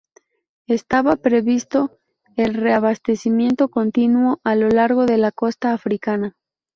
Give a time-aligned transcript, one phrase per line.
[0.67, 1.99] Estaba previsto
[2.35, 6.33] el reabastecimiento continuo a lo largo de la costa africana.